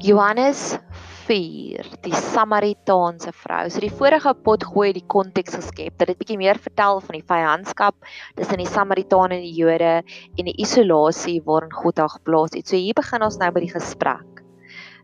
[0.00, 0.78] Johannes
[1.26, 3.66] 4, die Samaritaanse vrou.
[3.68, 7.26] So die vorige pot gooi die konteks geskep dat dit bietjie meer vertel van die
[7.28, 8.08] vyandskap
[8.38, 12.64] tussen die Samaritane en die Jode en die isolasie waarin God haar geplaas het.
[12.64, 14.40] So hier begin ons nou by die gesprek.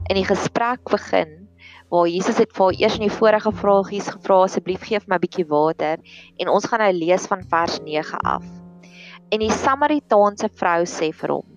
[0.09, 1.35] In die gesprek begin
[1.93, 5.27] waar Jesus het vir eers in die vorige vragies gevra asseblief gee vir my 'n
[5.27, 6.01] bietjie water
[6.41, 8.49] en ons gaan nou lees van vers 9 af.
[9.29, 11.56] En die Samaritaanse vrou sê vir hom: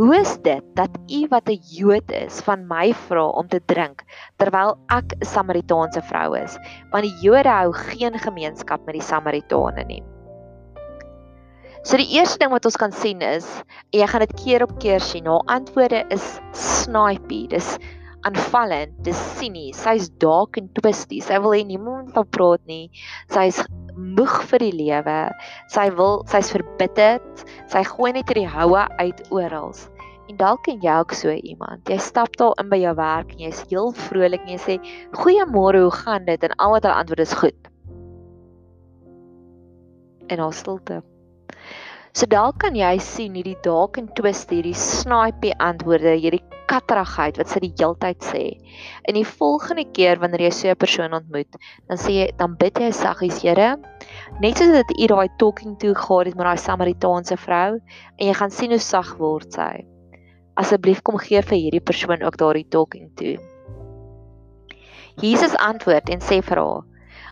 [0.00, 4.00] "Hoe is dit dat u wat 'n Jood is van my vra om te drink
[4.40, 6.56] terwyl ek 'n Samaritaanse vrou is?
[6.90, 10.02] Want die Jode hou geen gemeenskap met die Samaritane nie."
[11.82, 13.44] So die eerste ding wat ons kan sien is,
[13.92, 17.46] jy gaan dit keer op keer sien, haar antwoorde is snipey.
[17.48, 17.78] Dis
[18.28, 19.80] aanvallend, dis sinies.
[19.80, 21.20] Sy's dalk en twisty.
[21.24, 22.90] Sy wil hê niemand van praat nie.
[23.32, 23.62] Sy's
[23.96, 25.16] moeg vir die lewe.
[25.72, 27.44] Sy wil, sy's verbitterd.
[27.70, 29.74] Sy gooi net hierdie houe uit oral.
[30.30, 31.86] En dalk ken jy ook so iemand.
[31.90, 34.76] Jy stap daar in by jou werk en jy's heel vrolik en jy sê,
[35.14, 37.68] "Goeiemôre, hoe gaan dit?" En al wat hulle antwoord is goed.
[40.28, 41.02] En al stilte.
[42.12, 47.50] So dalk kan jy sien hierdie dalk en twist hierdie snipey antwoorde, hierdie katterigheid wat
[47.50, 48.42] sy die heeltyd sê.
[49.10, 52.78] In die volgende keer wanneer jy so 'n persoon ontmoet, dan sê jy dan bid
[52.78, 53.76] jy saggies, Here,
[54.40, 57.80] net soos dit u daai talking to gehad het met daai Samaritaanse vrou
[58.18, 59.84] en jy gaan sien hoe sag word sy.
[60.56, 63.36] Asseblief kom gee vir hierdie persoon ook daardie talking to.
[65.20, 66.89] Jesus antwoord en sê vir haar: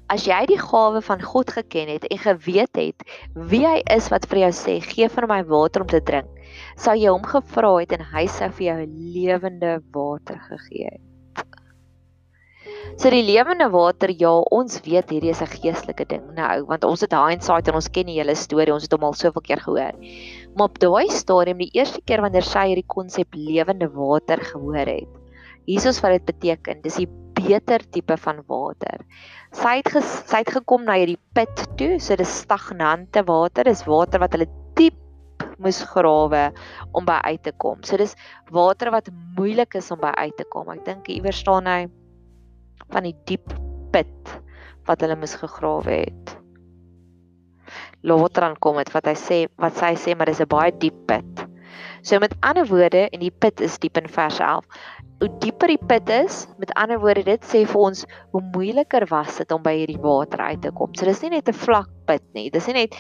[0.09, 3.03] As jy die gawe van God geken het en geweet het
[3.51, 6.31] wie hy is wat vir jou sê, gee vir my water om te drink,
[6.81, 11.05] sou jy hom gevra het en hy sou vir jou lewende water gegee het.
[12.98, 17.05] So die lewende water, ja, ons weet hierdie is 'n geestelike ding nou, want ons
[17.05, 19.93] het hindsight en ons ken die hele storie, ons het hom al soveel keer gehoor.
[20.56, 25.09] Maar op daai stadium, die eerste keer wanneer sy hierdie konsep lewende water gehoor het,
[25.69, 27.09] Jesus wat dit beteken, dis die
[27.48, 29.04] beter tipe van water.
[29.56, 33.86] Sy het ges, sy het gekom na hierdie put toe, so dis stagnante water, dis
[33.88, 34.48] water wat hulle
[34.78, 34.97] diep
[35.58, 36.48] moes grawe
[36.97, 37.81] om by uit te kom.
[37.87, 38.14] So dis
[38.54, 40.70] water wat moeilik is om by uit te kom.
[40.75, 41.81] Ek dink iewers staan hy
[42.92, 43.54] van die diep
[43.94, 44.34] put
[44.88, 46.34] wat hulle moes gegrawe het.
[48.06, 51.06] Later aan kom dit wat hy sê wat sy sê maar dis 'n baie diep
[51.08, 51.47] put.
[52.08, 54.64] So met ander woorde en die put is diep in vers 11.
[55.20, 59.36] Hoe dieper die put is, met ander woorde dit sê vir ons hoe moeiliker was
[59.42, 60.94] dit om by hierdie water uit te kom.
[60.96, 62.48] So dis nie net 'n vlak put nie.
[62.50, 62.96] Dis nie net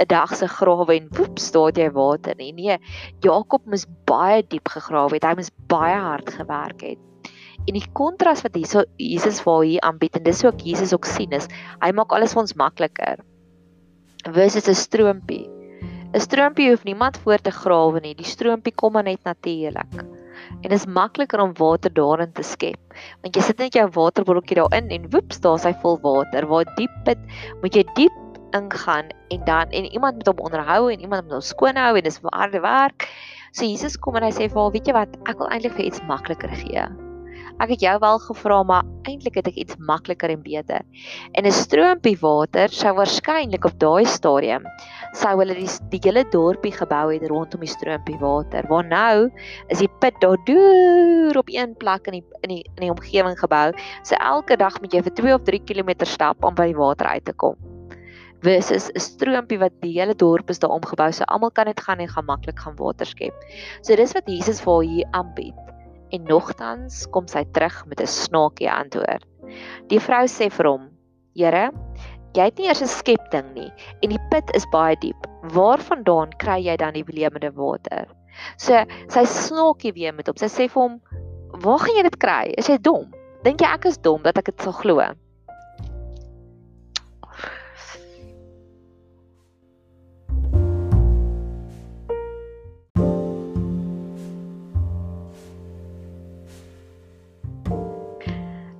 [0.00, 2.52] 'n dag se grawe en woep staan jy water nie.
[2.52, 2.78] Nee,
[3.20, 5.24] Jakob moes baie diep gegrawe het.
[5.24, 6.98] Hy moes baie hard gewerk het.
[7.68, 11.32] En die kontras wat hierso Jesus vir hier aanbied en dis ook Jesus ook sien
[11.32, 11.48] is,
[11.82, 13.20] hy maak alles vir ons makliker.
[14.24, 15.55] Versus 'n stroompie.
[16.14, 18.14] 'n Stroompie hoef niemand voor te grawe nie.
[18.14, 19.94] Die stroompie kom maar net natuurlik.
[20.62, 22.80] En dit is makliker om water daarin te skep.
[23.22, 26.46] Want jy sit net jou waterbotteltjie daarin en woep, daar's hy vol water.
[26.46, 27.18] Waar diep put,
[27.62, 28.12] moet jy diep
[28.56, 32.02] ingaan en dan en iemand moet hom onderhou en iemand moet hom skoon hou en
[32.02, 33.08] dis harde werk.
[33.52, 35.86] So Jesus kom en hy sê vir haar, weet jy wat, ek wil eintlik vir
[35.90, 36.86] iets makliker gee.
[37.56, 40.82] Ek het jou wel gevra, maar eintlik het ek iets makliker en beter.
[41.32, 44.66] En 'n stroompie water sou waarskynlik op daai stadium
[45.16, 48.66] sou hulle die, die hele dorpie gebou het rondom die stroompie water.
[48.68, 49.30] Waar nou
[49.68, 53.38] is die put daar deur op een plek in die in die in die omgewing
[53.38, 53.72] gebou.
[54.02, 57.06] So elke dag moet jy vir 2 of 3 km stap om by die water
[57.06, 57.56] uit te kom
[58.44, 61.98] versus 'n stroompie wat die hele dorp is daar omgebou so almal kan dit gaan
[61.98, 63.34] en gaan maklik gaan water skep.
[63.80, 65.65] So dis wat Jesus vir hier aanbied.
[66.14, 69.24] En nogtans kom sy terug met 'n snaakie antwoord.
[69.88, 70.90] Die vrou sê vir hom:
[71.34, 71.70] "Here,
[72.34, 73.72] jy het nie eers 'n skepting nie
[74.02, 75.26] en die put is baie diep.
[75.42, 78.06] Waarvandaan kry jy dan die lewende water?"
[78.56, 80.36] So sy snaakie weer met hom.
[80.36, 81.00] Sy sê vir hom:
[81.64, 82.54] "Waar gaan jy dit kry?
[82.58, 83.12] Is jy dom?
[83.42, 85.00] Dink jy ek is dom dat ek dit sal glo?"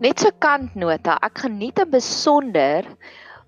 [0.07, 2.87] Net so kantnota, ek geniet en besonder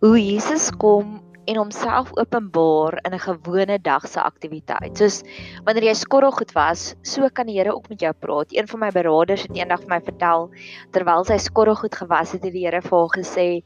[0.02, 1.12] hoe Jesus kom
[1.48, 4.96] en homself openbaar in 'n gewone dag se aktiwiteit.
[4.98, 5.22] Soos
[5.64, 8.52] wanneer jy skorrelgoed was, so kan die Here ook met jou praat.
[8.52, 10.50] Een van my beraders het eendag vir my vertel
[10.92, 13.62] terwyl sy skorrelgoed gewas het, het die Here vir haar gesê: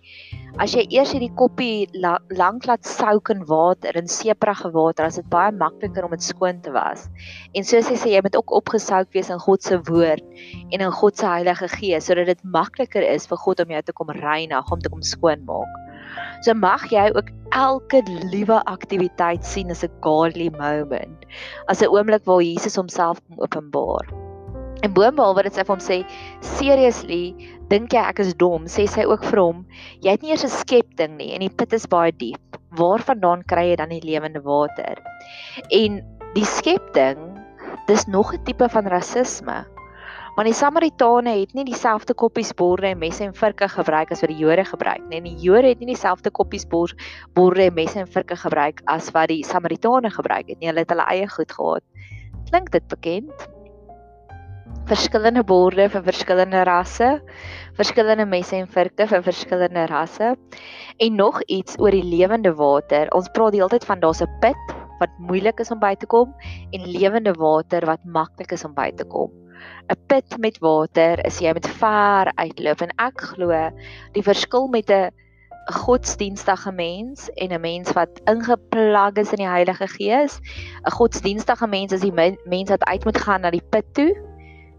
[0.58, 5.16] "As jy eers hierdie koppie la lank laat souk in water, in seeprige water, as
[5.16, 7.08] dit baie makliker om dit skoon te was."
[7.54, 10.22] En so sê sy jy moet ook opgesouk wees in God se woord
[10.70, 13.92] en in God se Heilige Gees sodat dit makliker is vir God om jou te
[13.92, 15.81] kom reinig, om te kom skoonmaak.
[16.42, 21.24] So mag jy ook elke liewe aktiwiteit sien as 'n godly moment,
[21.68, 24.08] as 'n oomblik waar Jesus homself openbaar.
[24.82, 25.98] En boonbehalwe dit sy vir hom sê,
[26.40, 27.34] "Seriously,
[27.68, 29.66] dink jy ek is dom?" sê sy ook vir hom,
[30.02, 32.58] "Jy het nie eers 'n skepting nie en die put is baie diep.
[32.74, 34.96] Waarvandaan kry jy dan die lewende water?"
[35.70, 36.02] En
[36.34, 37.38] die skepting,
[37.86, 39.64] dis nog 'n tipe van rasisme.
[40.32, 44.30] Want die Samaritane het nie dieselfde koppies borde en messe en vurke gebruik as wat
[44.32, 45.18] die Jode gebruik nie.
[45.18, 49.28] En die Jode het nie dieselfde koppies borde en messe en vurke gebruik as wat
[49.28, 50.70] die Samaritane gebruik het nie.
[50.70, 51.84] Hulle het hulle eie goed gehad.
[52.48, 53.44] Klink dit bekend?
[54.88, 57.10] Verskillende borde vir verskillende rasse,
[57.76, 60.32] verskillende messe en vurke vir verskillende rasse.
[60.96, 63.12] En nog iets oor die lewende water.
[63.12, 66.06] Ons praat die hele tyd van daar's 'n put wat moeilik is om by te
[66.06, 66.34] kom
[66.72, 69.30] en lewende water wat maklik is om by te kom.
[69.90, 73.70] 'n put met water is jy met ver uitloop en ek glo
[74.12, 75.10] die verskil met 'n
[75.66, 80.40] godsdienstige mens en 'n mens wat ingeplag is in die Heilige Gees.
[80.86, 82.12] 'n Godsdienstige mens is die
[82.44, 84.12] mens wat uit moet gaan na die put toe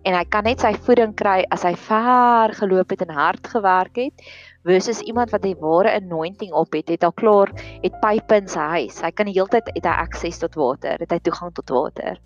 [0.04, 3.96] en hy kan net sy voeding kry as hy ver geloop het en hard gewerk
[3.96, 4.26] het
[4.68, 7.52] versus iemand wat 'n ware anointing op het, het al klaar
[7.82, 9.02] het pype in sy huis.
[9.02, 12.20] Hy kan die hele tyd het hy akses tot water, het hy toegang tot water.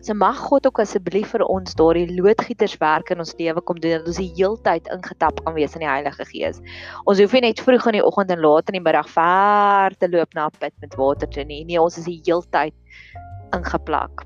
[0.00, 4.06] So mag God ook asseblief vir ons daardie loodgieterswerk in ons lewe kom doen dat
[4.06, 6.60] ons die heeltyd ingetap kan wees in die Heilige Gees.
[7.04, 10.10] Ons hoef nie net vroeg in die oggend en laat in die middag ver te
[10.10, 11.64] loop na 'n put met water te nie.
[11.64, 12.74] Nee, ons is die heeltyd
[13.52, 14.22] ingeplak.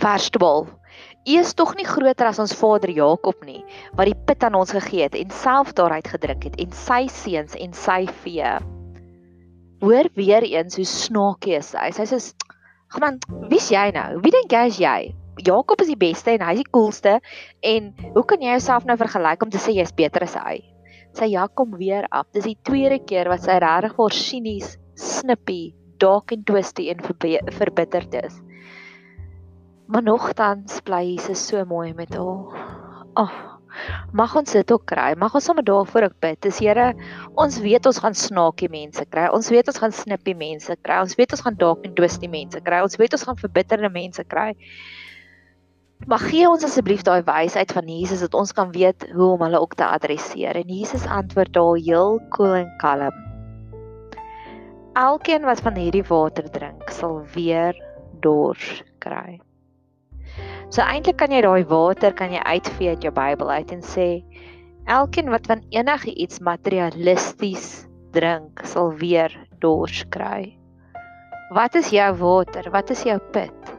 [0.00, 0.68] Vers 12.
[1.28, 3.62] U is tog nie groter as ons vader Jakob nie,
[3.94, 7.54] wat die put aan ons gegee het en self daaruit gedrink het en sy seuns
[7.54, 8.58] en sy vee.
[9.80, 11.90] Hoor weer eens hoe snaakie is hy.
[11.92, 12.18] Hy sê
[12.98, 14.18] Man, wie's jy nou?
[14.24, 14.98] Wie dink jy is jy?
[15.46, 17.12] Jakob is die beste en hy is die coolste
[17.64, 20.58] en hoe kan jy jouself nou vergelyk om te sê jy's beter as hy?
[21.16, 22.26] Sy Jakob weer af.
[22.34, 25.60] Dis die tweede keer wat sy regtig vir sinies, snippy,
[26.02, 28.40] dark en twisty en verbitterd is.
[29.90, 32.58] Maar nogtans bly Jesus so mooi met haar.
[33.14, 33.30] Ag.
[33.30, 33.49] Oh.
[34.12, 35.12] Mag ons dit ook kry.
[35.18, 36.40] Mag ons sommer daarvoor ook bid.
[36.46, 36.92] Dis Here,
[37.34, 39.28] ons weet ons gaan snaakie mense kry.
[39.34, 41.00] Ons weet ons gaan snippie mense kry.
[41.02, 42.82] Ons weet ons gaan dalk en twisty mense kry.
[42.84, 44.52] Ons weet ons gaan verbitterde mense kry.
[46.08, 49.60] Mag gee ons asseblief daai wysheid van Jesus dat ons kan weet hoe om hulle
[49.60, 50.56] ook te adresseer.
[50.56, 53.26] En Jesus antwoord daar heel koel en kalm.
[54.96, 57.76] Elkeen wat van hierdie water drink, sal weer
[58.24, 59.38] dors kry.
[60.70, 64.22] So eintlik kan jy daai water kan jy uitvee uit jou Bybel uit en sê
[64.86, 70.54] elkeen wat van enige iets materialisties drink sal weer dors kry.
[71.50, 72.70] Wat is jou water?
[72.70, 73.74] Wat is jou put?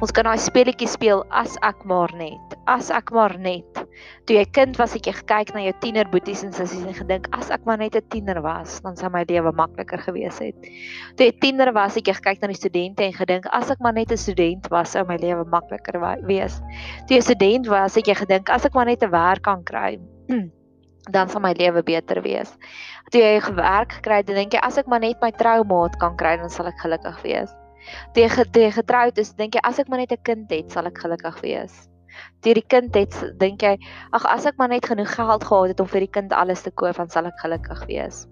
[0.00, 3.85] Ons kan daai speletjie speel as ek maar net, as ek maar net
[4.26, 7.50] toe jy kind was, het jy gekyk na jou tienerboeties en sissies en gedink as
[7.54, 10.56] ek maar net 'n tiener was, dan sou my lewe makliker gewees het.
[11.16, 13.94] Toe jy tiener was, het jy gekyk na die studente en gedink as ek maar
[13.94, 16.60] net 'n student was, sou my lewe makliker wees.
[17.06, 19.98] Toe jy student was, het jy gedink as ek maar net 'n werk kan kry,
[21.14, 22.56] dan sal my lewe beter wees.
[23.10, 26.36] Toe jy gewerk gekry het, dink jy as ek maar net my troumaat kan kry,
[26.36, 27.50] dan sal ek gelukkig wees.
[28.14, 30.98] Toe jy getroud is, dink jy as ek maar net 'n kind het, sal ek
[30.98, 31.88] gelukkig wees
[32.44, 33.74] deur die kind het dink jy
[34.16, 36.70] ag as ek maar net genoeg geld gehad het om vir die kind alles te
[36.70, 38.24] koop dan sal ek gelukkig wees.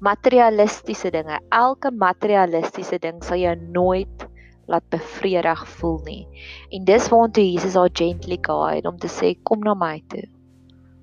[0.00, 1.36] Materialistiese dinge.
[1.52, 4.26] Elke materialistiese ding sal jou nooit
[4.70, 6.22] laat bevredig voel nie.
[6.70, 10.24] En dis waartoe Jesus haar gently guide om te sê kom na my toe.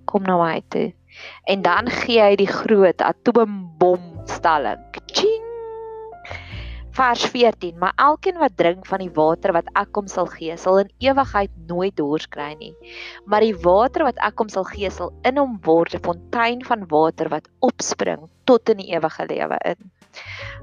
[0.10, 0.94] Kom na my toe.
[1.46, 4.82] En dan gee hy die groot atoombom stelling
[5.18, 5.27] ching
[6.98, 10.80] vers 14 maar elkeen wat drink van die water wat ek hom sal gee sal
[10.82, 12.74] in ewigheid nooit dors kry nie.
[13.30, 16.88] Maar die water wat ek hom sal gee sal in hom word 'n fontein van
[16.90, 19.92] water wat opspring tot in die ewige lewe in.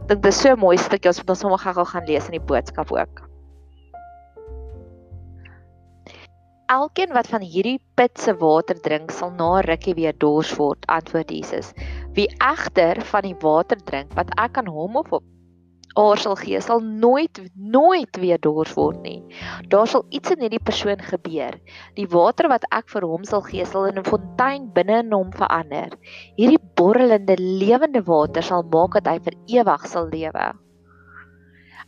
[0.08, 2.38] Dink dit is so 'n mooi stukkie ons moet ons sommer gou gaan lees in
[2.38, 3.22] die boodskap ook.
[6.66, 11.30] Elkeen wat van hierdie put se water drink sal na rukkie weer dors word antwoord
[11.30, 11.72] Jesus.
[12.14, 15.22] Wie egter van die water drink wat ek aan hom of op
[15.94, 19.20] haar sal gee, sal nooit nooit weer dors word nie.
[19.70, 21.54] Daar sal iets in hierdie persoon gebeur.
[21.98, 25.30] Die water wat ek vir hom sal gee, sal in 'n fontein binne in hom
[25.32, 25.94] verander.
[26.36, 30.52] Hierdie borrelende lewende water sal maak dat hy vir ewig sal lewe.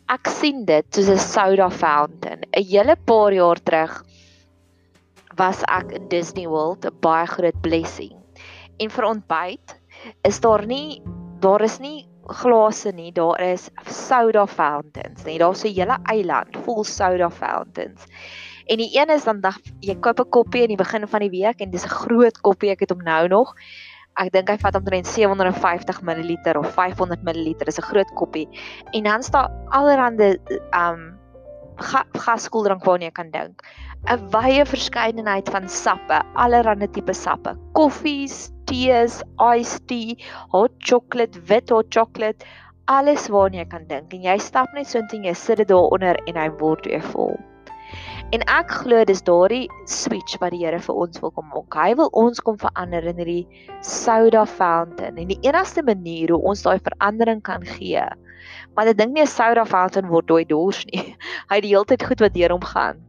[0.07, 2.47] Ek sien dit soos 'n soda fountain.
[2.55, 4.03] 'n Hele paar jaar terug
[5.37, 8.15] was ek in Disney World, 'n baie groot blessing.
[8.79, 9.79] En vir ontbyt
[10.23, 11.01] is daar nie
[11.39, 16.83] daar is nie glase nie, daar is soda fountains, nee, daar's 'n hele eiland vol
[16.83, 18.05] soda fountains.
[18.67, 21.29] En die een is dan dag jy koop 'n koppie in die begin van die
[21.29, 23.53] week en dis 'n groot koppie, ek het hom nou nog.
[24.17, 28.47] Ek dink hy vat omtrent 750 ml of 500 ml, is 'n groot koppie.
[28.91, 30.39] En dan staan allerhande
[30.73, 31.17] um
[31.75, 33.61] ga, gaskoeldrank waarna jy kan dink.
[34.09, 37.55] 'n Wye verskeidenheid van sappe, allerlei tipe sappe.
[37.73, 40.17] Koffies, tees, iced tea,
[40.53, 42.45] hot chocolate, wit hot chocolate,
[42.87, 44.13] alles waarna jy kan dink.
[44.15, 47.35] En jy stap net so intoe jy sit dit daaronder en hy word weer vol.
[48.35, 51.77] En ek glo dis daardie switch wat die Here vir ons wil kom maak.
[51.79, 55.15] Hy wil ons kom verander in hierdie soda fountain.
[55.15, 58.03] En die enigste manier hoe ons daai verandering kan gee,
[58.75, 61.15] maar ek dink nie 'n soda fountain word dooi dors nie.
[61.51, 63.06] Hy die hele tyd goed wat deur hom gaan.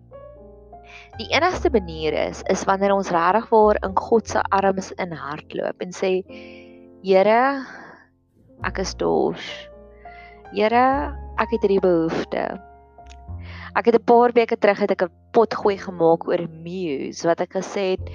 [1.18, 5.82] Die enigste manier is is wanneer ons regtig waar in God se arms in hardloop
[5.82, 6.12] en sê
[7.02, 7.42] Here,
[8.66, 9.44] ek is dors.
[10.50, 10.86] Here,
[11.38, 12.44] ek het hierdie behoefte.
[13.74, 17.40] Ek het 'n paar weke terug het ek 'n pot gooi gemaak oor muse wat
[17.40, 18.06] ek gesê het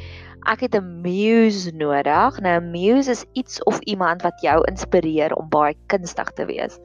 [0.45, 2.39] ek het 'n muse nodig.
[2.39, 6.79] Nou 'n muse is iets of iemand wat jou inspireer om baie kunstig te wees.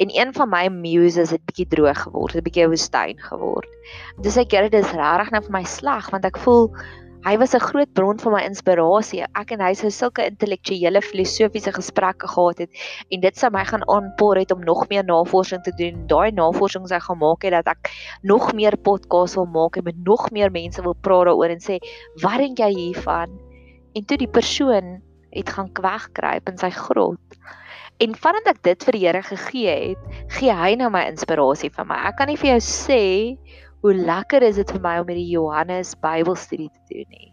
[0.00, 3.68] En een van my muses het bietjie droog geword, het bietjie woestyn geword.
[4.24, 6.70] Dis ek gee dit is regtig nou vir my sleg want ek voel
[7.20, 9.26] Hy was 'n groot bron van my inspirasie.
[9.36, 12.70] Ek en hy sou sulke intellektuele filosofiese gesprekke gehad het
[13.12, 16.06] en dit sou my gaan aanpoor het om nog meer navorsing te doen.
[16.06, 17.92] Daai navorsing sou gemaak het dat ek
[18.22, 21.76] nog meer podcasts wil maak en met nog meer mense wil praat daaroor en sê,
[22.22, 23.28] "Wat dink jy hiervan?"
[23.94, 27.20] En toe die persoon het gaan kwegkruip in sy grot.
[28.00, 31.88] En vandat ek dit vir die Here gegee het, gee hy nou my inspirasie vir
[31.88, 31.98] my.
[32.08, 33.02] Ek kan nie vir jou sê
[33.84, 37.28] hoe lekker is dit vir my om met die Johannes Bybelstudie te doen nie.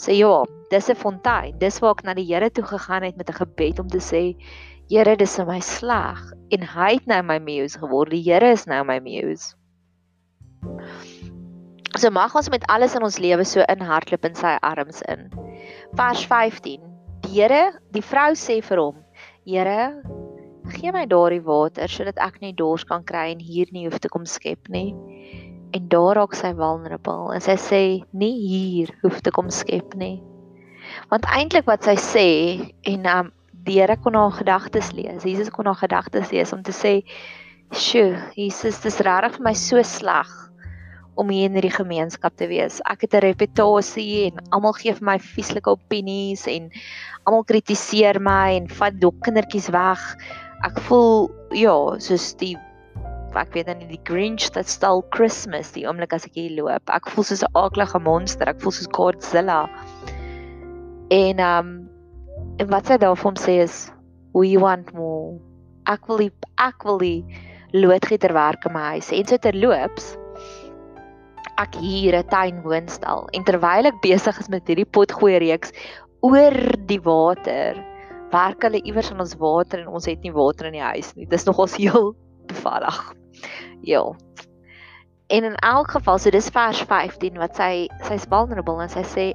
[0.00, 1.58] So ja, dis 'n fontein.
[1.58, 4.36] Dis waar ek na die Here toe gegaan het met 'n gebed om te sê,
[4.88, 6.18] Here, dis vir my sleg
[6.54, 8.10] en hy het nou my muse geword.
[8.10, 9.56] Die Here is nou my muse.
[11.98, 15.26] So mag ons met alles in ons lewe so inhardloop in sy arms in.
[15.98, 16.80] Vers 15.
[17.24, 19.02] Die Here, die vrou sê vir hom,
[19.46, 20.02] Here,
[20.74, 24.10] gee my daardie water sodat ek nie dors kan kry en hier nie hoef te
[24.10, 24.88] kom skep nie
[25.76, 30.16] en daar raak sy vulnerable en sy sê nie hier hoef te kom skep nie.
[31.12, 32.26] Want eintlik wat sy sê
[32.90, 33.30] en um
[33.68, 35.22] die Here kon haar gedagtes lees.
[35.22, 36.96] Jesus kon haar gedagtes lees om te sê,
[37.70, 40.45] "Sjoe, Jesus, dis regtig vir my so sleg
[41.16, 42.80] om hier in hierdie gemeenskap te wees.
[42.84, 46.70] Ek het 'n reputasie en almal gee vir my vieslike opinies en
[47.24, 50.00] almal kritiseer my en vat dok kindertjies weg.
[50.64, 52.56] Ek voel ja, soos die
[53.36, 56.88] ek weet dan die Grinch dat stal Christmas die oomblik as ek hier loop.
[56.88, 58.48] Ek voel soos 'n aaklige monster.
[58.48, 59.68] Ek voel soos Godzilla.
[61.10, 61.88] En um
[62.58, 63.92] en wat sy daarvan sê is
[64.34, 65.38] we want more.
[65.86, 67.24] Ek wil die, ek wil die
[67.72, 69.12] loodgieter werk in my huis.
[69.12, 70.16] En so terloops
[71.58, 75.72] ek hier 'n tuin woonstel en terwyl ek besig is met hierdie potgooi reeks
[76.20, 77.76] oor die water
[78.32, 81.26] werk hulle iewers aan ons water en ons het nie water in die huis nie.
[81.30, 82.14] Dis nogals heel
[82.50, 83.14] bevallig.
[83.86, 84.04] Ja.
[85.28, 89.26] En in elk geval, so dis vers 15 wat sy sy's vulnerable en sy sê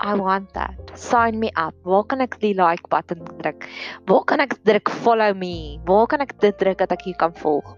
[0.00, 0.92] I want that.
[0.96, 1.76] Sign me up.
[1.84, 3.68] Waar kan ek die like button druk?
[4.08, 5.76] Waar kan ek druk follow me?
[5.84, 7.76] Waar kan ek dit druk dat ek hier kan volg?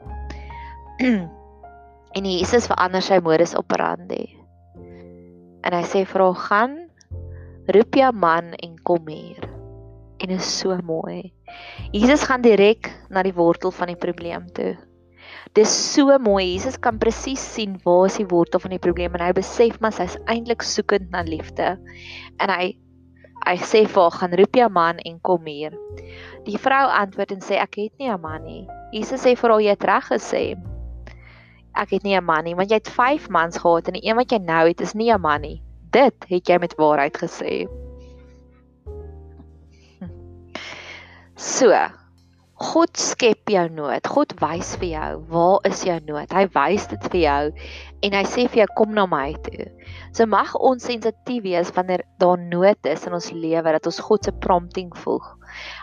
[2.15, 4.25] en Jesus verander sy modus operandi.
[5.63, 6.79] En hy sê vir haar gaan
[7.73, 9.45] roep jou man en kom hier.
[10.23, 11.33] En dit is so mooi.
[11.95, 14.75] Jesus gaan direk na die wortel van die probleem toe.
[15.57, 16.53] Dis so mooi.
[16.55, 19.95] Jesus kan presies sien waar is die wortel van die probleem en hy besef maar
[19.97, 21.75] sy's eintlik soekend na liefde.
[22.41, 22.75] En hy
[23.43, 25.75] hy sê vir haar gaan roep jou man en kom hier.
[26.47, 28.69] Die vrou antwoord en sê ek het nie 'n man nie.
[28.93, 30.72] Jesus sê vir haar jy het reg gesê.
[31.75, 34.17] Ek het nie 'n man nie want jy het 5 mans gehad en die een
[34.17, 35.63] wat jy nou het is nie 'n man nie.
[35.91, 37.69] Dit het jy met waarheid gesê.
[41.37, 41.75] So,
[42.63, 44.07] God skep jou nood.
[44.07, 46.31] God wys vir jou waar is jou nood.
[46.31, 47.53] Hy wys dit vir jou
[48.07, 49.67] en hy sê vir jou kom na my toe.
[50.15, 54.29] So mag ons sensitief wees wanneer daar nood is in ons lewe dat ons God
[54.29, 55.27] se prompting volg.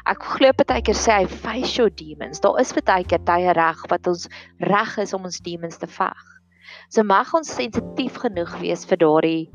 [0.05, 2.39] Ek glo baie keer sê hy face your demons.
[2.39, 4.27] Daar is baie keer tye reg wat ons
[4.59, 6.25] reg is om ons demons te veg.
[6.89, 9.49] So mag ons sensitief genoeg wees vir daardie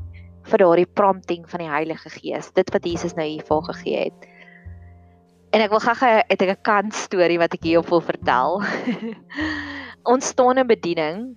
[0.45, 2.51] vir daardie prompting van die Heilige Gees.
[2.53, 4.27] Dit wat Jesus nou hier vir gegee het.
[5.55, 8.61] En ek wil gaga het ek 'n kant storie wat ek hierop wil vertel.
[10.13, 11.35] ons staan in bediening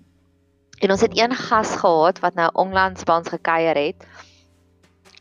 [0.83, 4.05] en ons het een gas gehad wat nou onlangs by ons gekuier het.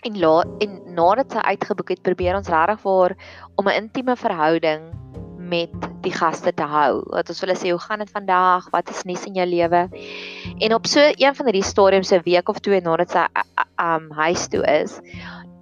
[0.06, 3.16] En la en nadat sy uitgeboek het, probeer ons regtig vir
[3.56, 4.94] om 'n intieme verhouding
[5.48, 5.74] met
[6.04, 7.04] die gaste te hou.
[7.14, 8.70] Wat ons wil sê, hoe gaan dit vandag?
[8.74, 9.88] Wat is nuus in jou lewe?
[10.60, 13.26] En op so een van hierdie stadiums 'n week of twee nadat sy
[13.78, 15.00] um huis toe is,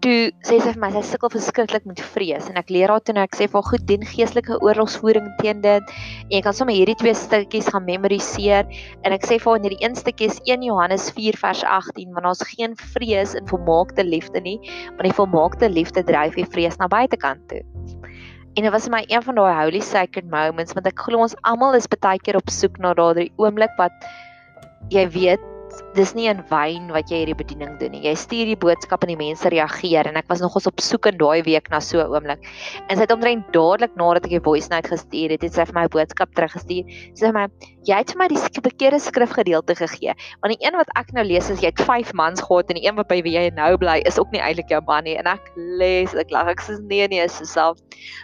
[0.05, 2.45] toe sê sy vir my sy sukkel verskriklik met vrees.
[2.51, 5.63] En ek leer haar toe nou ek sê vir haar goed doen geestelike oorlogsvoering teen
[5.63, 5.93] dit.
[6.27, 8.69] En jy kan sommer hierdie twee stukkies gaan memoriseer.
[9.01, 12.13] En ek sê vir haar in hierdie een stukkie is 1 Johannes 4 vers 18
[12.13, 14.59] want daar's geen vrees in volmaakte liefde nie
[14.91, 17.63] want die volmaakte liefde dryf die vrees na buitekant toe.
[18.55, 21.75] En dit was my een van daai holy sacred moments want ek glo ons almal
[21.81, 24.05] is baie keer op soek na daardie oomblik wat
[24.93, 25.54] jy weet
[25.95, 28.03] dis nie in wyn wat jy hierdie bediening doen nie.
[28.05, 31.17] Jy stuur die boodskap en die mense reageer en ek was nogals op soek in
[31.19, 32.43] daai week na so 'n oomblik.
[32.89, 35.73] En sy het omtrent dadelik nadat ek die voice note gestuur het, het sy vir
[35.73, 36.85] my 'n boodskap teruggestuur.
[37.15, 37.47] Sy sê my,
[37.83, 40.13] "Jy het vir my die verkeerde skrifgedeelte gegee.
[40.41, 42.87] Want die een wat ek nou lees is jy het 5 mans gehad en die
[42.87, 45.27] een wat by wie jy nou bly is ook nie eintlik jou man nie." En
[45.27, 47.77] ek lees, ek lag, ek sê nee nee, is self.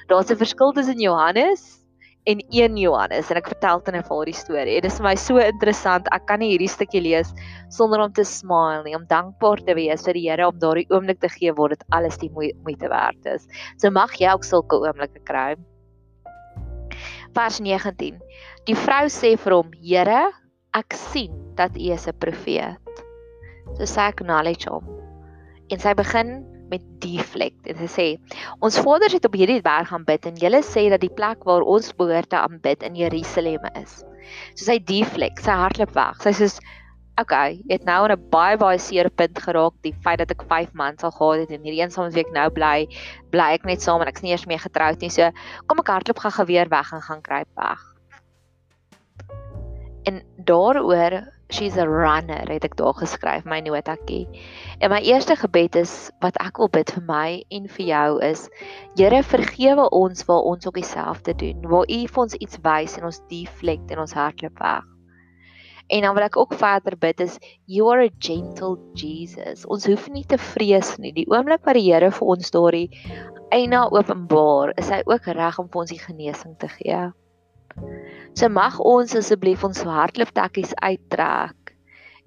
[0.07, 1.80] Daar's 'n verskil tussen Johannes
[2.29, 4.75] en 1 Johannes en ek vertel dan net vir die storie.
[4.83, 6.09] Dit is vir my so interessant.
[6.13, 7.31] Ek kan nie hierdie stukkie lees
[7.73, 11.21] sonder om te smile nie, om dankbaar te wees vir die Here om daardie oomblik
[11.23, 13.47] te gee waar dit alles die moeite werd is.
[13.81, 15.55] So mag jy ook sulke oomblikke kry.
[17.33, 18.19] Vers 19.
[18.67, 20.29] Die vrou sê vir hom: "Here,
[20.77, 22.77] ek sien dat U is 'n profeet."
[23.77, 24.85] So sê ek knowledge hom.
[25.71, 28.07] En sy begin met deflect en sy sê
[28.63, 31.65] ons vaders het op hierdie berg gaan bid en julle sê dat die plek waar
[31.67, 34.01] ons behoort te aanbid in Jerusalem is.
[34.55, 36.21] So sy deflect, sy hardloop weg.
[36.23, 36.49] Sy sê
[37.19, 40.43] okay, jy het nou in 'n baie baie seer punt geraak die feit dat ek
[40.47, 42.87] 5 maande al gehad het en hierdie eensaam week nou bly,
[43.31, 45.09] bly ek net saam en ek's nie eers meer getroud nie.
[45.09, 45.31] So
[45.67, 47.81] kom ek hardloop gaan geweer weg en gaan kruip weg.
[50.05, 54.25] En daaroor she's a runner het ek daar geskryf my notatjie.
[54.79, 58.47] En my eerste gebed is wat ek wil bid vir my en vir jou is
[58.99, 61.61] Here vergewe ons waar ons ook dieselfde doen.
[61.67, 64.87] Waar U vir ons iets wys en ons deflect en ons hardloop weg.
[65.91, 69.65] En dan wil ek ook verder bid is you are a gentle Jesus.
[69.67, 71.11] Ons hoef nie te vrees nie.
[71.11, 72.87] Die oomblik wat die Here vir ons daardie
[73.51, 77.09] eina openbaar, is hy ook reg om vir ons die genesing te gee.
[78.33, 81.73] So mag ons asseblief ons hardlooptekkies uittrek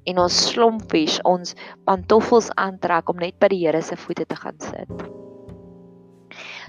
[0.04, 1.54] en ons slompies, ons
[1.88, 5.04] pantoffels aantrek om net by die Here se voete te gaan sit.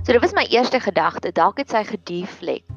[0.06, 2.72] So dit was my eerste gedagte, dalk het sy gedeflect.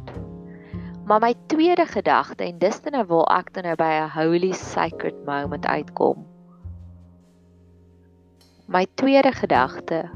[1.09, 4.53] Maar my tweede gedagte en dis dan nou waar ek dan nou by 'n holy
[4.53, 6.27] sacred moment uitkom.
[8.67, 10.11] My tweede gedagte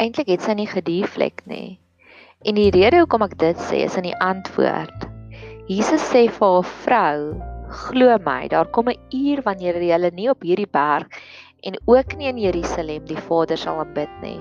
[0.00, 1.83] eintlik het sy nie gedeflect nie.
[2.44, 5.06] En die rede hoekom ek dit sê is in die antwoord.
[5.72, 7.20] Jesus sê vir haar vrou,
[7.86, 11.08] glo my, daar kom 'n uur wanneer jy nie op hierdie berg
[11.64, 14.40] en ook nie in Jerusalem die Vader sal aanbid nie.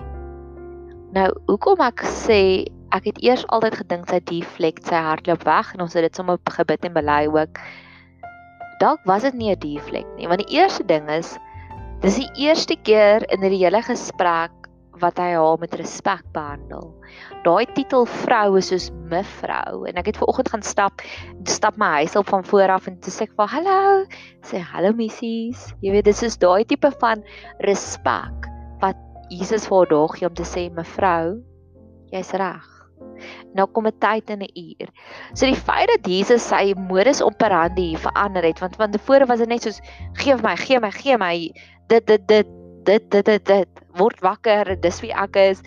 [1.15, 5.81] Nou, hoekom ek sê ek het eers altyd gedink sy deflect, sy hardloop weg en
[5.87, 7.61] ons het dit sommer gebid en bely ook.
[8.83, 11.37] Dalk was dit nie 'n deflect nie, want die eerste ding is
[12.01, 14.51] dis die eerste keer in die hele gesprek
[14.99, 16.91] wat hy haar met respek behandel.
[17.43, 21.01] Daai titel vrou is soos mevrou en ek het ver oggend gaan stap,
[21.49, 23.81] stap my huis op van voor af en toe sê ek vir hallo,
[24.47, 25.65] sê hallo missies.
[25.83, 27.25] Jy weet dis is daai tipe van
[27.67, 28.47] respek
[28.79, 31.41] wat Jesus vir haar daar gee om te sê mevrou,
[32.15, 32.69] jy's reg.
[33.57, 34.87] Nou kom 'n tyd en 'n uur.
[35.35, 39.49] So die feit dat Jesus sy modus operandi verander het, want van tevore was dit
[39.49, 39.81] net soos
[40.13, 41.35] gee my, gee my, gee my
[41.87, 42.47] dit dit dit
[42.83, 45.61] dit dit dit, dit word wakker, dis wie ek is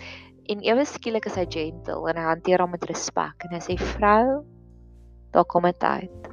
[0.47, 3.75] en ewe skielik is hy gentle en hy hanteer hom met respek en hy sê
[3.95, 4.43] vrou,
[5.35, 6.31] daar kom 'n tyd.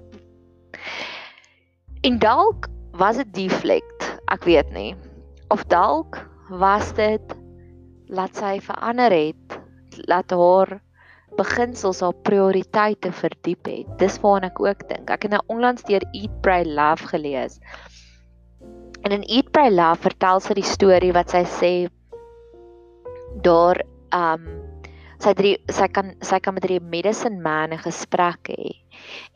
[2.05, 4.95] En dalk was dit deflect, ek weet nie.
[5.51, 7.37] Of dalk was dit
[8.09, 9.59] laat sy verander het,
[10.07, 10.81] laat haar
[11.37, 13.99] beginsels haar prioriteite verdiep het.
[13.99, 15.11] Dis waarna ek ook dink.
[15.11, 17.59] Ek het nou onlangs deur Eat Pray Love gelees.
[19.03, 21.73] En in Eat Pray Love vertel sy die storie wat sy sê
[23.43, 23.83] daar
[24.15, 24.47] um
[25.25, 28.73] sy drie sy kan sy kan met die medicine man 'n gesprek hê.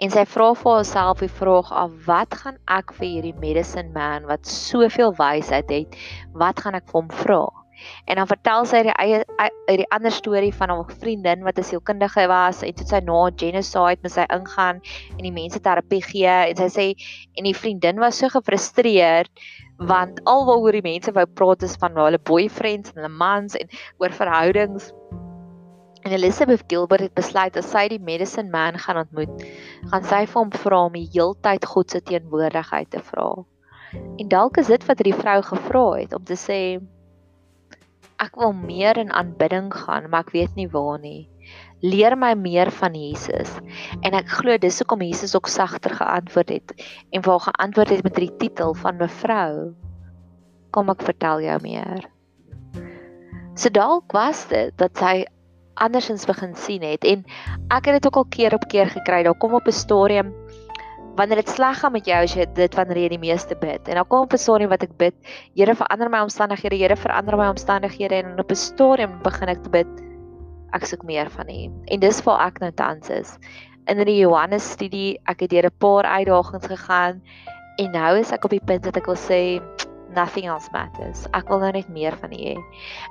[0.03, 4.27] En sy vra vir haarself die vraag af wat gaan ek vir hierdie medicine man
[4.27, 5.97] wat soveel wysheid het,
[6.35, 7.45] wat gaan ek vir hom vra?
[8.11, 11.69] En dan vertel sy die eie uit die ander storie van 'n vriendin wat 'n
[11.71, 14.81] sielkundige was en toe sy na genocide met sy ingaan
[15.17, 16.87] en die mense terapie gee en sy sê
[17.37, 19.31] en die vriendin was so gefrustreerd
[19.79, 23.71] want alwaaroor die mense wou praat is van hulle boyfriends en hulle mans en
[24.03, 24.91] oor verhoudings
[26.03, 29.47] en Elizabeth Gilbert het besluit as sy die medicine man gaan ontmoet
[29.93, 33.31] gaan sy vir hom vra om die heeltyd God se teenwoordigheid te vra
[33.95, 36.61] en dalk is dit wat hierdie vrou gevra het om te sê
[38.19, 41.29] ek wil meer in aanbidding gaan, maar ek weet nie waar nie.
[41.81, 43.53] Leer my meer van Jesus.
[44.03, 46.75] En ek glo dis hoekom Jesus ook sagter geantwoord het
[47.15, 49.75] en waar geantwoord het met die titel van mevrou.
[50.75, 52.03] Kom ek vertel jou meer.
[53.55, 55.27] So dalk was dit dat sy
[55.79, 57.23] andersins begin sien het en
[57.71, 59.23] ek het dit ook al keer op keer gekry.
[59.23, 60.35] Daar kom op 'n stadium
[61.15, 63.89] wanneer dit sleg gaan met jou as jy dit wanneer jy die meeste bid.
[63.89, 65.15] En dan kom op 'n stadium wat ek bid,
[65.55, 69.71] Here verander my omstandighede, Here verander my omstandighede en op 'n stadium begin ek te
[69.71, 70.08] bid
[70.77, 71.61] ek soek meer van U.
[71.89, 73.37] En dis waar ek nou tans is.
[73.89, 77.23] In die Johannes studie, ek het deur 'n paar uitdagings gegaan
[77.79, 79.63] en nou is ek op die punt dat ek wil sê
[80.15, 81.27] nothing else matters.
[81.37, 82.57] Ek wil nou net meer van U hê.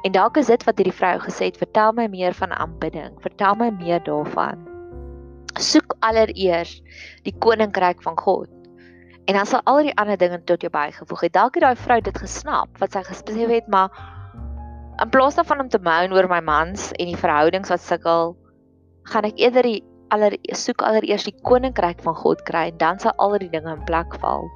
[0.04, 3.15] En dalk is dit wat hierdie vrou gesê het, vertel my meer van aanbidding.
[3.22, 4.65] Vertel my meer daarvan.
[5.58, 6.82] Soek allereers
[7.24, 8.50] die koninkryk van God.
[9.28, 11.22] En dan sal al die ander dinge tot jou bygevoeg.
[11.22, 13.91] Het dalk het daai vrou dit gesnap wat sy gesê het, maar
[15.02, 18.34] in plaas daarvan om te moan oor my mans en die verhoudings wat sukkel,
[19.12, 19.82] gaan ek eerder die
[20.14, 23.84] aller soek allereers die koninkryk van God kry en dan sal al die dinge in
[23.90, 24.48] plek val.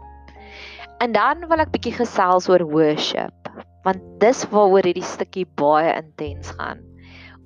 [1.03, 3.51] En dan wil ek bietjie gesels oor worship,
[3.85, 6.81] want dis waaroor hierdie stukkie baie intens gaan.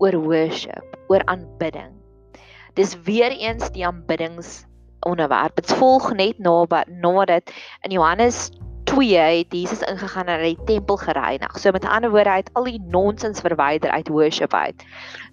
[0.04, 1.94] Oor worship, oor aanbidding.
[2.76, 4.66] Dis weer eens die aanbiddings
[5.08, 5.56] onderwerp.
[5.56, 7.52] Dit volg net na nadat
[7.88, 8.50] in Johannes
[8.96, 11.58] 2 het Jesus ingegaan en die tempel gereinig.
[11.60, 14.86] So met ander woorde, hy het al die nonsens verwyder uit worship uit.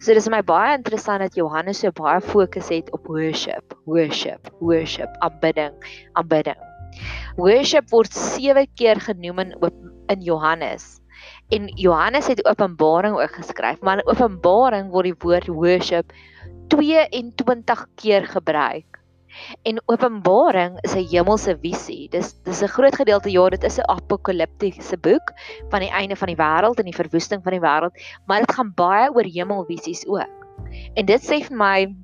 [0.02, 5.14] So dis my baie interessant dat Johannes so baie fokus het op worship, worship, worship,
[5.22, 5.78] aanbidding,
[6.18, 6.58] aanbidding.
[7.38, 9.54] Worship word 7 keer genoem in
[10.10, 10.98] in Johannes.
[11.48, 16.12] En Johannes het Openbaring ook geskryf, maar in Openbaring word die woord worship
[16.68, 18.91] 22 keer gebruik.
[19.62, 22.08] En Openbaring is 'n hemelse visie.
[22.08, 25.32] Dis dis 'n groot gedeelte ja, dit is 'n apokaliptiese boek
[25.70, 27.94] van die einde van die wêreld en die verwoesting van die wêreld,
[28.26, 30.46] maar dit gaan baie oor hemelvisies ook.
[30.94, 31.94] En dit sê vir my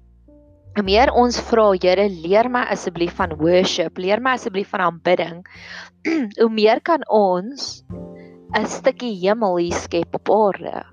[0.83, 5.47] meer ons vra, Here, leer my asseblief van worship, leer my asseblief van aanbidding,
[6.41, 7.85] hoe meer kan ons
[8.57, 10.85] 'n stukkie hemel hier skep op aarde.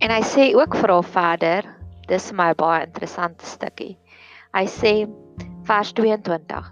[0.00, 1.68] En hy sê ook vir haar verder,
[2.08, 3.94] dis my baie interessante stukkie.
[4.54, 4.90] Hy sê
[5.66, 6.66] vers 22: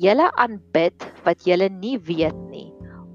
[0.00, 2.70] Julle aanbid wat julle nie weet nie.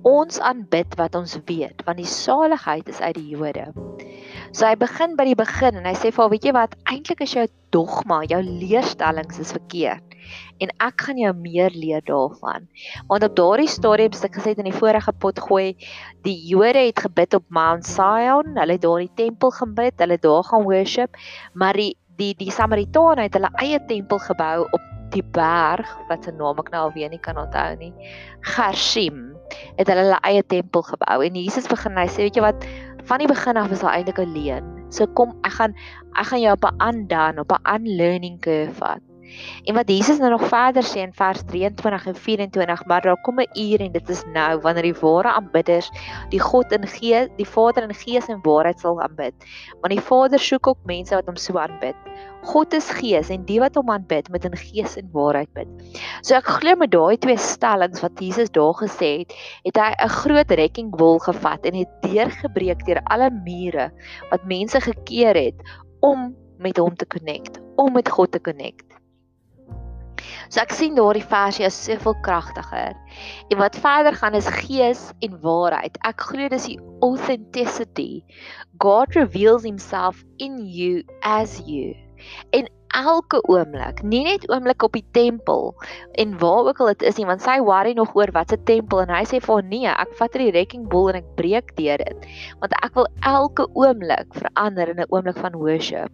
[0.05, 3.65] Ons aanbid wat ons weet, want die saligheid is uit die Jode.
[4.53, 7.25] So hy begin by die begin en hy sê vir haar, weet jy wat, eintlik
[7.25, 10.13] is jou dogma, jou leerstellings is verkeerd
[10.63, 12.67] en ek gaan jou meer leer daarvan.
[13.09, 15.73] Want op daardie stadium het ek gesê in die vorige pot gooi,
[16.27, 20.25] die Jode het gebid op Mount Sion, hulle het daar die tempel gebid, hulle het
[20.25, 21.19] daar gaan worship,
[21.53, 26.33] maar die die die Samaritane het hulle eie tempel gebou op die berg wat se
[26.33, 27.93] naam ek nou alweer nie kan onthou nie.
[28.55, 29.31] Gershim
[29.77, 32.67] het hulle hulle eie tempel gebou en Jesus begin hy sê weet jy wat
[33.09, 34.69] van die begin af is hy eintlik alleen.
[34.93, 35.77] So kom ek gaan
[36.17, 39.12] ek gaan jou op 'n undan op 'n unlearning curve vat.
[39.63, 43.39] En wat Jesus nou nog verder sê in vers 23 en 24, maar daar kom
[43.39, 45.89] 'n uur en dit is nou wanneer die ware aanbidders
[46.29, 49.33] die God in gees, die Vader in gees en waarheid sal aanbid.
[49.81, 51.95] Want die Vader soek ook mense wat hom so aanbid.
[52.43, 55.67] God is gees en die wat hom aanbid moet in gees en waarheid bid.
[56.21, 59.33] So ek glo met daai twee stellings wat Jesus daar gesê het,
[59.63, 63.91] het hy 'n groot rekkingwol gevat en het deurgebreek deur alle mure
[64.31, 65.55] wat mense gekeer het
[66.01, 68.92] om met hom te connect, om met God te connect.
[70.49, 72.93] So ek sien daardie versie is soveel kragtiger.
[73.49, 75.97] En wat verder gaan is gees en waarheid.
[76.07, 78.23] Ek glo dis die authenticity.
[78.83, 81.93] God reveals himself in you as you.
[82.51, 85.71] En elke oomblik, nie net oomblik op die tempel
[86.21, 89.03] en waar ook al dit is nie, want sy worry nog oor wat se tempel
[89.03, 92.29] en hy sê vir nee, ek vat hierdie wrecking ball en ek breek deur dit.
[92.61, 96.11] Want ek wil elke oomblik verander in 'n oomblik van worship.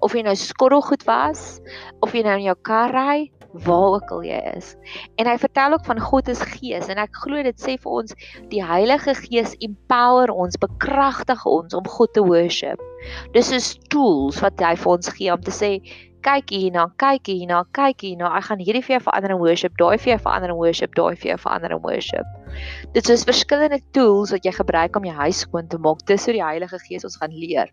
[0.00, 1.60] Of jy nou skottelgoed was,
[2.00, 4.76] of jy nou in jou kar ry, waar ook al jy is.
[5.16, 8.14] En hy vertel ook van God is gees en ek glo dit sê vir ons
[8.52, 12.89] die Heilige Gees empower ons, bekragtig ons om God te worship.
[13.32, 15.80] Dis is tools wat hy vir ons gee om te sê
[16.24, 18.30] kyk hierna, kyk hierna, kyk hierna.
[18.36, 21.16] Ek gaan hierdie vir jou verander in worship, daai vir jou verander in worship, daai
[21.16, 22.56] vir jou verander in worship.
[22.96, 26.04] Dit is verskillende tools wat jy gebruik om jou huis skoon te maak.
[26.10, 27.72] Dis hoe die Heilige Gees ons gaan leer.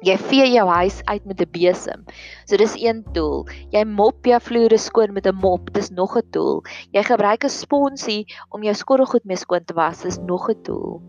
[0.00, 2.04] Jy vee jou huis uit met 'n besem.
[2.48, 3.44] So dis een tool.
[3.70, 5.72] Jy mop jou vloere skoon met 'n mop.
[5.72, 6.62] Dis nog 'n tool.
[6.92, 10.02] Jy gebruik 'n sponsie om jou skottelgoed mee skoon te was.
[10.02, 11.02] Dis nog 'n tool.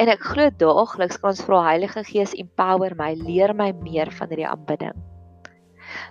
[0.00, 4.30] En ek glo daagliks kan ons vra Heilige Gees empower my, leer my meer van
[4.32, 4.96] hierdie aanbidding.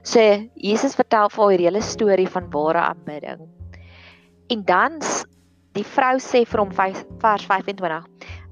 [0.03, 0.21] So,
[0.55, 3.45] Jesus vertel vir hierdie hele storie van ware aanbidding.
[4.49, 4.99] En dan
[5.77, 8.07] die vrou sê vir hom vers 25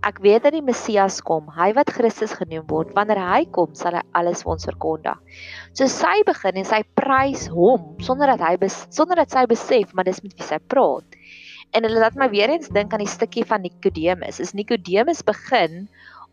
[0.05, 2.93] Ek weet dat die Messias kom, hy wat Christus genoem word.
[2.95, 5.39] Wanneer hy kom, sal hy alles vir ons verkondig.
[5.73, 10.05] So sy begin en sy prys hom sonder dat hy sonder dat sy besef maar
[10.07, 11.16] dis met wie sy praat.
[11.77, 14.39] En hulle laat my weer eens dink aan die stukkie van Nikodemus.
[14.41, 15.83] Is Nikodemus begin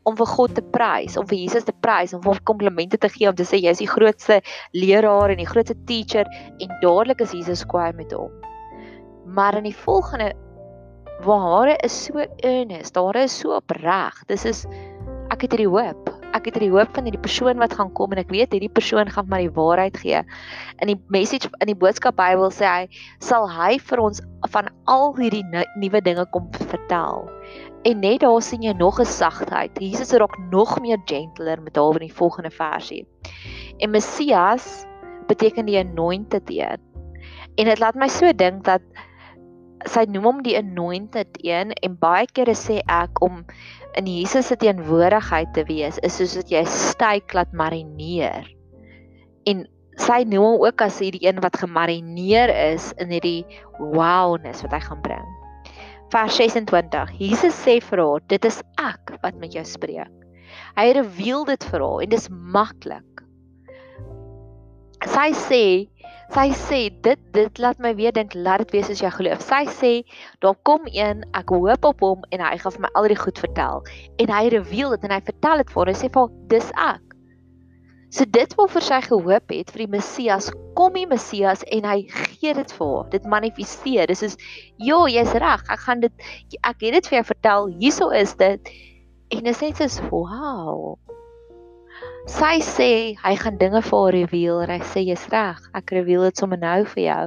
[0.09, 3.29] om vir God te prys, om vir Jesus te prys, om hom komplimente te gee
[3.29, 4.41] om te sê jy is die grootste
[4.77, 6.29] leraar en die grootste teacher
[6.61, 8.33] en dadelik is Jesus kwaai met hom.
[9.37, 10.33] Maar in die volgende
[11.25, 14.17] waar is so earnest, daar is so opreg.
[14.29, 14.65] Dis is
[15.33, 16.04] ek het hierdie hoop.
[16.35, 19.11] Ek het hierdie hoop van hierdie persoon wat gaan kom en ek weet hierdie persoon
[19.11, 20.23] gaan my die waarheid gee.
[20.83, 22.89] In die message in die boodskap Bybel sê hy
[23.23, 25.45] sal hy vir ons van al hierdie
[25.79, 27.29] nuwe dinge kom vertel.
[27.87, 29.71] En net daar sien jy nog 'n sagtheid.
[29.79, 33.07] Jesus raak nog meer gentler met haar in die volgende versie.
[33.79, 34.87] En Messias
[35.29, 36.81] beteken die anointed een.
[37.55, 38.83] En dit laat my so dink dat
[39.91, 43.43] sy noem hom die anointed een en baie kere sê ek om
[43.99, 48.49] in Jesus se teenwoordigheid te wees is soos dat jy styk laat marineer.
[49.47, 49.67] En
[50.01, 53.45] sy noem hom ook as hierdie een wat gemarineer is in hierdie
[53.79, 55.33] wowness wat hy gaan bring
[56.15, 57.17] vers 26.
[57.19, 60.13] Jesus sê vir haar, dit is ek wat met jou spreek.
[60.79, 63.24] Hy reveal dit vir haar en dis maklik.
[65.05, 65.65] Sy sê,
[66.33, 69.37] sy sê dit dit laat my weer dink, laat dit wees as jy glo.
[69.45, 69.93] Sy sê,
[70.45, 73.41] daar kom een, ek hoop op hom en hy gaan vir my al die goed
[73.43, 73.83] vertel.
[74.23, 75.93] En hy reveal dit en hy vertel dit vir haar.
[75.93, 77.15] Hy sê vir haar, dis ek.
[78.15, 81.97] So dit wat vir sy gehoop het vir die Messias, kom die Messias en hy
[82.39, 83.09] gee dit vir haar.
[83.13, 84.07] Dit manifesteer.
[84.09, 84.37] Dis is
[84.79, 85.65] ja, jy's reg.
[85.69, 86.29] Ek gaan dit
[86.63, 87.73] ek het dit vir jou vertel.
[87.83, 88.71] Hierso is dit.
[89.35, 90.95] En dit sê dis wow.
[92.25, 94.63] Sy sê hy gaan dinge vir haar reveal.
[94.65, 95.61] Hy sê jy's reg.
[95.77, 97.25] Ek reveal dit sommer nou vir jou.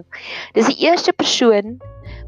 [0.58, 1.78] Dis die eerste persoon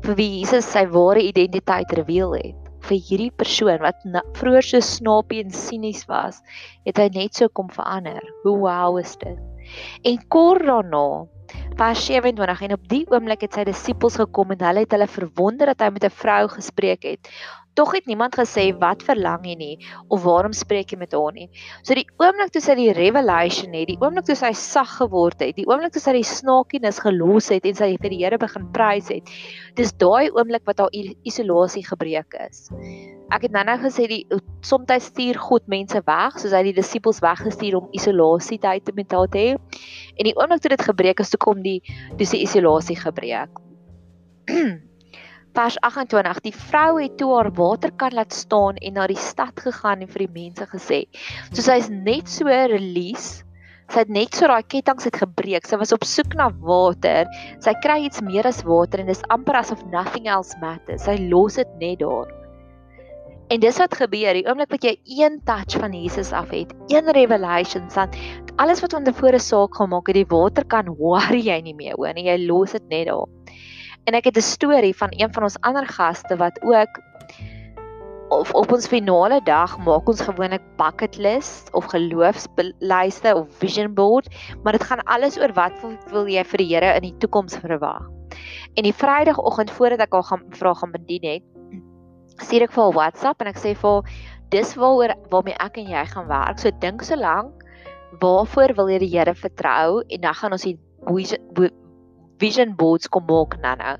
[0.05, 4.05] vir wie Jesus sy ware identiteit reveal het vir hierdie persoon wat
[4.39, 6.39] vroeër so snaapie en sinies was,
[6.87, 8.21] het hy net so kom verander.
[8.43, 9.37] Hoe wow is dit?
[10.09, 11.27] En kort daarna,
[11.79, 15.71] vers 27 en op die oomblik het sy disippels gekom en hulle het hulle verwonder
[15.71, 17.29] dat hy met 'n vrou gespreek het.
[17.73, 19.77] Tog het niemand gesê wat verlang hy nie
[20.09, 21.49] of waarom spreek hy met haar nie.
[21.83, 25.55] So die oomblik toe sy die revelation het, die oomblik toe sy sag geword het,
[25.55, 29.07] die oomblik toe sy die snaakiness gelos het en sy vir die Here begin prys
[29.07, 29.29] het,
[29.75, 30.89] dis daai oomblik wat haar
[31.23, 32.69] isolasie gebreek is.
[33.29, 34.23] Ek het nou-nou gesê die
[34.65, 39.13] soms stuur God mense weg, soos hy die disippels weggestuur om isolasie tyd te met
[39.13, 39.55] haar te hê.
[40.17, 41.79] En die oomblik toe dit gebreek is, toe kom die
[42.17, 43.61] dis die isolasie gebreek.
[45.57, 50.03] vers 28 die vrou het toe haar waterkan laat staan en na die stad gegaan
[50.05, 50.99] en vir die mense gesê
[51.51, 53.43] so sy is net so release
[53.89, 57.29] sy het net so daai kettinge het gebreek sy was op soek na water
[57.65, 61.57] sy kry iets meer as water en dis amper asof nothing else matters sy los
[61.57, 62.38] dit net daar
[63.49, 67.11] en dis wat gebeur die oomblik wat jy een touch van Jesus af het een
[67.11, 68.09] revelation dan
[68.57, 72.13] alles wat van tevore saak gemaak het die water kan worry jy nie meer oor
[72.13, 73.27] nie jy los dit net daar
[74.09, 76.99] En ek het 'n storie van een van ons ander gaste wat ook
[78.29, 84.27] of op ons finale dag maak ons gewoonlik bucket list of geloofslyste of vision board,
[84.63, 85.73] maar dit gaan alles oor wat
[86.11, 88.09] wil jy vir die Here in die toekoms verwag.
[88.73, 91.43] En die Vrydagoggend voordat ek haar gaan vra gaan bedien het,
[92.41, 94.03] stuur ek vir haar WhatsApp en ek sê vir haar
[94.49, 96.59] dis waaroor waarmee ek en jy gaan werk.
[96.59, 97.65] So dink so lank,
[98.21, 100.77] waarvoor wil jy die Here vertrou en dan gaan ons die
[102.39, 103.97] vision boards kom maak nou-nou.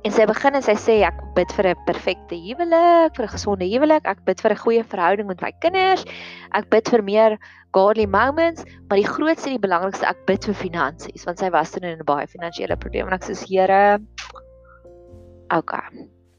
[0.00, 3.66] En sy begin en sy sê ek bid vir 'n perfekte huwelik, vir 'n gesonde
[3.68, 6.04] huwelik, ek bid vir 'n goeie verhouding met my kinders,
[6.54, 7.38] ek bid vir meer
[7.72, 11.70] godly moments, maar die grootste en die belangrikste ek bid vir finansies want sy was
[11.70, 14.00] toe in 'n baie finansiële probleem en ek sê Here,
[15.52, 15.84] okay.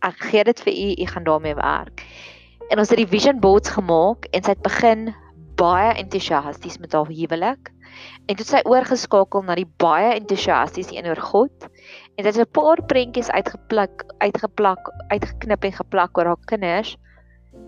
[0.02, 2.06] Ek gee dit vir u, u gaan daarmee werk.
[2.70, 5.12] En ons het die vision boards gemaak en sy het begin
[5.60, 7.70] baie entoesiasties met haar huwelik.
[8.26, 11.68] En toe sy oorgeskakel na die baie entoesiastiese een oor God
[12.18, 16.98] en dit het 'n paar prentjies uitgepluk, uitgeplak, uitgeknip en geplak oor haar kinders.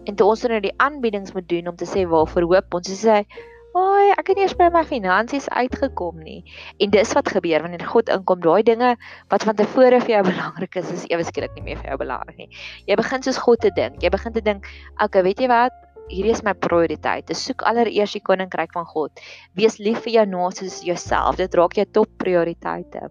[0.05, 2.95] En toe ons nou die aanbiedings moet doen om te sê waarvoor hoop ons, sê
[2.95, 3.25] sy,
[3.73, 6.43] "Ag, ek het nie eens by my finansies uitgekom nie."
[6.79, 8.95] En dis wat gebeur wanneer God inkom, daai dinge
[9.29, 12.37] wat van tevore vir jou belangrik is, is ewe skielik nie meer vir jou belangrik
[12.37, 12.49] nie.
[12.87, 14.01] Jy begin soos God te dink.
[14.03, 15.73] Jy begin te dink, "Oké, okay, weet jy wat?
[16.09, 17.27] hierdie is my prioriteit.
[17.27, 19.23] Te soek allereers die koninkryk van God.
[19.55, 21.37] Wees lief vir jou naaste soos jouself.
[21.39, 23.09] Dit raak jou top prioriteite.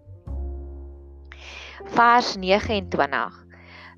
[1.93, 3.42] Vers 29.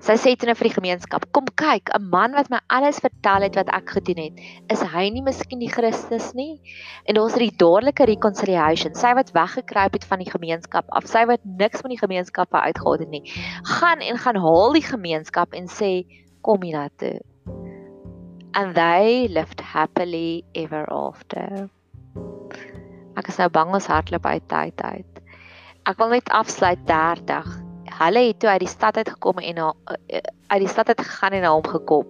[0.00, 3.56] Sy sê dit vir die gemeenskap: "Kom kyk, 'n man wat my alles vertel het
[3.56, 4.40] wat ek gedoen het.
[4.70, 6.60] Is hy nie miskien die Christus nie?"
[7.06, 8.94] En het die dadelike reconciliation.
[8.94, 12.98] Sy wat weggekruip het van die gemeenskap af, sy wat niks van die gemeenskap uitgehaal
[12.98, 13.24] het nie,
[13.62, 16.06] gaan en gaan haal die gemeenskap en sê:
[16.42, 17.20] "Kom hiernatoe."
[18.56, 21.68] and they lived happily ever after.
[23.16, 25.20] Ek is nou bang ons hardloop uit tyd uit.
[25.84, 27.65] Ek wil net afsluit 30.
[27.96, 29.72] Hulle het toe uit die stad uit gekom en na,
[30.06, 30.20] eh,
[30.52, 32.06] uit die stad uit gegaan en na hom gekom.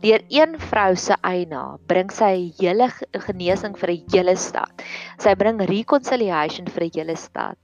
[0.00, 4.70] Deur een vrou se eina bring sy hele genesing vir 'n hele stad.
[5.18, 7.56] Sy bring reconciliation vir 'n hele stad.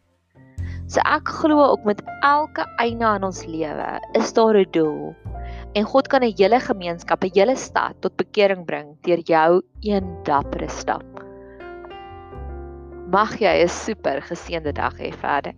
[0.89, 5.15] So ek glo ook met elke eina in ons lewe is daar 'n doel.
[5.75, 10.19] En God kan 'n hele gemeenskap, 'n hele stad tot bekering bring deur jou een
[10.25, 11.05] dappere stap.
[13.11, 15.55] Mag jy 'n super geseënde dag hê verder.